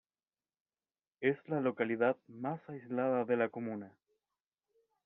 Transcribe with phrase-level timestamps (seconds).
[1.19, 3.91] Es la localidad más aislada de la comuna.